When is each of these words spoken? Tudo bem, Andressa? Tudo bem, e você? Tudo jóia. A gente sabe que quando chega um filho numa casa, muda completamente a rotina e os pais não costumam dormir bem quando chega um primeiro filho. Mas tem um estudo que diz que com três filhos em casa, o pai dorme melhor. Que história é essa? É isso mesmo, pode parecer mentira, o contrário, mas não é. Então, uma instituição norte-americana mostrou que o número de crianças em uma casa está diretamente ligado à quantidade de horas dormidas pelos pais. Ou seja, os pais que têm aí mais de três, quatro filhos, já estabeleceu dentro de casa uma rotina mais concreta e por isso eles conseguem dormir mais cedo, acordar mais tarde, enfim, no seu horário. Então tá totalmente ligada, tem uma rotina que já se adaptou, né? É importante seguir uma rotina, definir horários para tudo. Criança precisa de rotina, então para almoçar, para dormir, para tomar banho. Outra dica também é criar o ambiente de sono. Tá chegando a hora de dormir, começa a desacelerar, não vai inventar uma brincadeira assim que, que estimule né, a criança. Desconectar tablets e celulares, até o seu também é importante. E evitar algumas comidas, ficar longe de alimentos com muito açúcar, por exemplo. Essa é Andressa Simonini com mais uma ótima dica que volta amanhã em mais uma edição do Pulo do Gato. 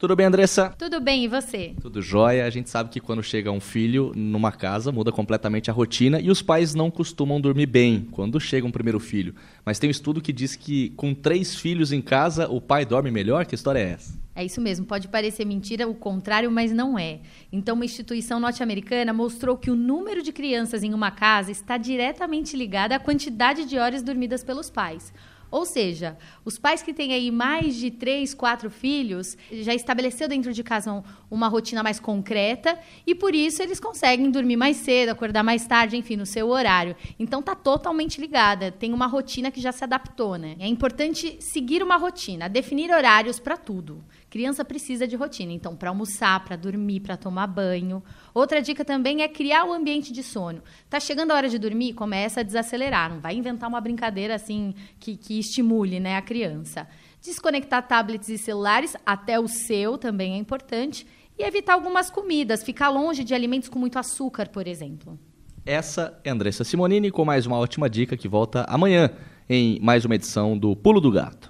Tudo 0.00 0.16
bem, 0.16 0.24
Andressa? 0.24 0.74
Tudo 0.78 0.98
bem, 0.98 1.24
e 1.24 1.28
você? 1.28 1.74
Tudo 1.78 2.00
jóia. 2.00 2.46
A 2.46 2.50
gente 2.50 2.70
sabe 2.70 2.88
que 2.88 3.00
quando 3.00 3.22
chega 3.22 3.52
um 3.52 3.60
filho 3.60 4.12
numa 4.16 4.50
casa, 4.50 4.90
muda 4.90 5.12
completamente 5.12 5.70
a 5.70 5.74
rotina 5.74 6.18
e 6.18 6.30
os 6.30 6.40
pais 6.40 6.74
não 6.74 6.90
costumam 6.90 7.38
dormir 7.38 7.66
bem 7.66 8.08
quando 8.10 8.40
chega 8.40 8.66
um 8.66 8.70
primeiro 8.70 8.98
filho. 8.98 9.34
Mas 9.62 9.78
tem 9.78 9.88
um 9.88 9.90
estudo 9.90 10.22
que 10.22 10.32
diz 10.32 10.56
que 10.56 10.88
com 10.96 11.12
três 11.12 11.54
filhos 11.54 11.92
em 11.92 12.00
casa, 12.00 12.48
o 12.48 12.62
pai 12.62 12.86
dorme 12.86 13.10
melhor. 13.10 13.44
Que 13.44 13.54
história 13.54 13.78
é 13.78 13.90
essa? 13.90 14.18
É 14.34 14.42
isso 14.42 14.58
mesmo, 14.58 14.86
pode 14.86 15.06
parecer 15.06 15.44
mentira, 15.44 15.86
o 15.86 15.94
contrário, 15.94 16.50
mas 16.50 16.72
não 16.72 16.98
é. 16.98 17.20
Então, 17.52 17.74
uma 17.74 17.84
instituição 17.84 18.40
norte-americana 18.40 19.12
mostrou 19.12 19.54
que 19.54 19.70
o 19.70 19.76
número 19.76 20.22
de 20.22 20.32
crianças 20.32 20.82
em 20.82 20.94
uma 20.94 21.10
casa 21.10 21.50
está 21.50 21.76
diretamente 21.76 22.56
ligado 22.56 22.92
à 22.92 22.98
quantidade 22.98 23.66
de 23.66 23.76
horas 23.76 24.02
dormidas 24.02 24.42
pelos 24.42 24.70
pais. 24.70 25.12
Ou 25.50 25.66
seja, 25.66 26.16
os 26.44 26.58
pais 26.58 26.82
que 26.82 26.94
têm 26.94 27.12
aí 27.12 27.30
mais 27.30 27.74
de 27.74 27.90
três, 27.90 28.32
quatro 28.32 28.70
filhos, 28.70 29.36
já 29.50 29.74
estabeleceu 29.74 30.28
dentro 30.28 30.52
de 30.52 30.62
casa 30.62 31.02
uma 31.30 31.48
rotina 31.48 31.82
mais 31.82 31.98
concreta 31.98 32.78
e 33.06 33.14
por 33.14 33.34
isso 33.34 33.62
eles 33.62 33.80
conseguem 33.80 34.30
dormir 34.30 34.56
mais 34.56 34.76
cedo, 34.76 35.10
acordar 35.10 35.42
mais 35.42 35.66
tarde, 35.66 35.96
enfim, 35.96 36.16
no 36.16 36.26
seu 36.26 36.48
horário. 36.48 36.94
Então 37.18 37.42
tá 37.42 37.54
totalmente 37.54 38.20
ligada, 38.20 38.70
tem 38.70 38.92
uma 38.92 39.06
rotina 39.06 39.50
que 39.50 39.60
já 39.60 39.72
se 39.72 39.82
adaptou, 39.82 40.36
né? 40.36 40.56
É 40.60 40.66
importante 40.66 41.36
seguir 41.40 41.82
uma 41.82 41.96
rotina, 41.96 42.48
definir 42.48 42.90
horários 42.92 43.40
para 43.40 43.56
tudo. 43.56 44.04
Criança 44.30 44.64
precisa 44.64 45.08
de 45.08 45.16
rotina, 45.16 45.52
então 45.52 45.74
para 45.74 45.88
almoçar, 45.88 46.44
para 46.44 46.54
dormir, 46.54 47.00
para 47.00 47.16
tomar 47.16 47.48
banho. 47.48 48.00
Outra 48.32 48.62
dica 48.62 48.84
também 48.84 49.22
é 49.22 49.28
criar 49.28 49.64
o 49.64 49.72
ambiente 49.72 50.12
de 50.12 50.22
sono. 50.22 50.62
Tá 50.88 51.00
chegando 51.00 51.32
a 51.32 51.34
hora 51.34 51.48
de 51.48 51.58
dormir, 51.58 51.94
começa 51.94 52.38
a 52.38 52.44
desacelerar, 52.44 53.10
não 53.10 53.18
vai 53.18 53.34
inventar 53.34 53.68
uma 53.68 53.80
brincadeira 53.80 54.36
assim 54.36 54.72
que, 55.00 55.16
que 55.16 55.39
estimule 55.40 55.98
né, 55.98 56.16
a 56.16 56.22
criança. 56.22 56.86
Desconectar 57.20 57.86
tablets 57.86 58.28
e 58.28 58.38
celulares, 58.38 58.96
até 59.04 59.38
o 59.38 59.48
seu 59.48 59.98
também 59.98 60.34
é 60.34 60.36
importante. 60.36 61.06
E 61.38 61.42
evitar 61.42 61.74
algumas 61.74 62.10
comidas, 62.10 62.62
ficar 62.62 62.90
longe 62.90 63.24
de 63.24 63.34
alimentos 63.34 63.68
com 63.68 63.78
muito 63.78 63.98
açúcar, 63.98 64.48
por 64.48 64.66
exemplo. 64.66 65.18
Essa 65.64 66.18
é 66.24 66.30
Andressa 66.30 66.64
Simonini 66.64 67.10
com 67.10 67.24
mais 67.24 67.46
uma 67.46 67.58
ótima 67.58 67.88
dica 67.88 68.16
que 68.16 68.28
volta 68.28 68.64
amanhã 68.68 69.10
em 69.48 69.78
mais 69.80 70.04
uma 70.04 70.14
edição 70.14 70.56
do 70.56 70.74
Pulo 70.76 71.00
do 71.00 71.10
Gato. 71.10 71.49